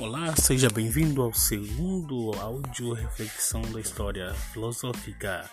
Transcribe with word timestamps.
Olá, 0.00 0.34
seja 0.34 0.70
bem-vindo 0.70 1.20
ao 1.20 1.30
segundo 1.34 2.32
áudio 2.40 2.94
reflexão 2.94 3.60
da 3.70 3.78
história 3.78 4.32
filosófica. 4.32 5.44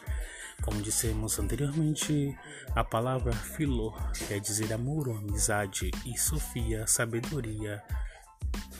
Como 0.61 0.81
dissemos 0.81 1.37
anteriormente, 1.37 2.33
a 2.73 2.81
palavra 2.81 3.33
filo 3.33 3.93
quer 4.25 4.39
dizer 4.39 4.71
amor 4.71 5.09
ou 5.09 5.17
amizade, 5.17 5.91
e 6.05 6.17
sofia, 6.17 6.87
sabedoria 6.87 7.83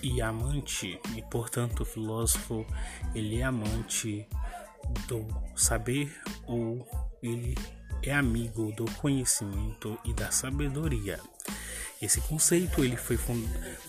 e 0.02 0.22
amante, 0.22 0.98
e 1.18 1.22
portanto 1.24 1.82
o 1.82 1.86
filósofo 1.86 2.66
ele 3.14 3.42
é 3.42 3.44
amante 3.44 4.26
do 5.06 5.28
saber 5.54 6.18
ou 6.46 6.88
ele 7.22 7.56
é 8.04 8.14
amigo 8.14 8.72
do 8.72 8.86
conhecimento 8.94 10.00
e 10.06 10.14
da 10.14 10.32
sabedoria. 10.32 11.20
Esse 12.00 12.22
conceito 12.22 12.84
ele 12.84 12.96
foi 12.96 13.18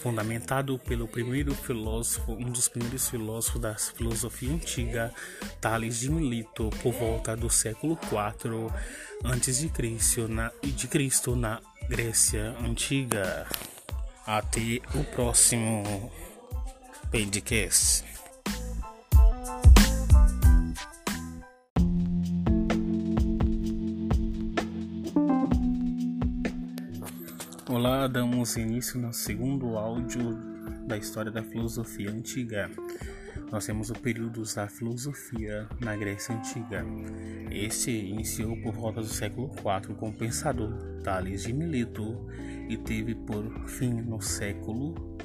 fundamentado 0.01 0.79
pelo 0.79 1.07
primeiro 1.07 1.55
filósofo, 1.55 2.33
um 2.33 2.51
dos 2.51 2.67
primeiros 2.67 3.09
filósofos 3.09 3.61
da 3.61 3.75
filosofia 3.75 4.51
antiga, 4.51 5.13
Tales 5.61 6.01
de 6.01 6.11
Mileto, 6.11 6.71
por 6.83 6.93
volta 6.95 7.37
do 7.37 7.51
século 7.51 7.99
IV 8.03 8.73
antes 9.25 9.59
de 9.59 9.69
Cristo, 9.69 10.27
na, 10.27 10.51
de 10.63 10.89
Cristo 10.89 11.37
na 11.37 11.61
Grécia 11.87 12.57
antiga. 12.61 13.47
Até 14.27 14.81
o 14.95 15.05
próximo 15.05 16.11
podcast. 17.11 18.18
Olá, 27.69 28.07
damos 28.07 28.57
início 28.57 28.99
no 28.99 29.13
segundo 29.13 29.77
áudio 29.77 30.39
da 30.87 30.97
história 30.97 31.31
da 31.31 31.43
filosofia 31.43 32.11
antiga. 32.11 32.71
Nós 33.53 33.67
temos 33.67 33.91
o 33.91 33.93
período 33.93 34.43
da 34.55 34.67
filosofia 34.69 35.69
na 35.79 35.95
Grécia 35.95 36.35
Antiga. 36.35 36.83
Este 37.51 37.91
iniciou 37.91 38.57
por 38.63 38.73
volta 38.73 39.03
do 39.03 39.07
século 39.07 39.51
IV 39.55 39.97
com 39.97 40.09
o 40.09 40.13
pensador 40.15 40.73
Tales 41.05 41.43
de 41.43 41.53
Mileto 41.53 42.27
e 42.71 42.79
teve 42.79 43.15
por 43.15 43.69
fim 43.69 44.01
no 44.01 44.19
século 44.23 45.19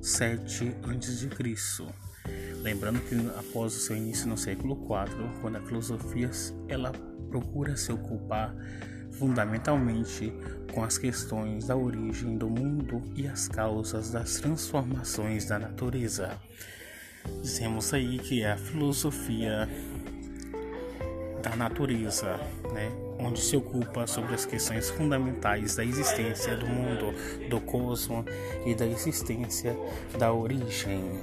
VII 0.00 0.74
a.C. 0.84 1.86
Lembrando 2.62 3.00
que 3.00 3.16
após 3.38 3.76
o 3.76 3.78
seu 3.78 3.98
início 3.98 4.26
no 4.28 4.38
século 4.38 4.76
IV, 4.76 5.42
quando 5.42 5.56
a 5.56 5.60
filosofia 5.60 6.30
ela 6.68 6.90
procura 7.28 7.76
se 7.76 7.92
ocupar 7.92 8.56
fundamentalmente 9.12 10.32
com 10.72 10.82
as 10.82 10.98
questões 10.98 11.66
da 11.66 11.76
origem 11.76 12.36
do 12.36 12.48
mundo 12.48 13.02
e 13.14 13.26
as 13.26 13.46
causas 13.46 14.10
das 14.10 14.36
transformações 14.36 15.44
da 15.44 15.58
natureza. 15.58 16.38
Dizemos 17.40 17.92
aí 17.94 18.18
que 18.18 18.42
é 18.42 18.52
a 18.52 18.56
filosofia 18.56 19.68
da 21.42 21.56
natureza, 21.56 22.38
né, 22.72 22.90
onde 23.18 23.40
se 23.40 23.56
ocupa 23.56 24.06
sobre 24.06 24.34
as 24.34 24.46
questões 24.46 24.90
fundamentais 24.90 25.76
da 25.76 25.84
existência 25.84 26.56
do 26.56 26.66
mundo, 26.66 27.12
do 27.48 27.60
cosmos 27.60 28.24
e 28.64 28.74
da 28.74 28.86
existência 28.86 29.76
da 30.18 30.32
origem. 30.32 31.20